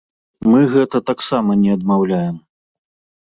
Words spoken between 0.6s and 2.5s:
гэта таксама не адмаўляем.